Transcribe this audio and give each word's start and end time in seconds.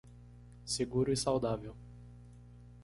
Seguro 0.65 1.11
e 1.13 1.15
saudável 1.15 1.75